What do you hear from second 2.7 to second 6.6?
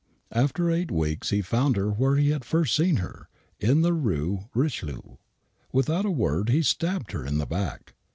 seen her, in the Rue Richelieu. Without a word,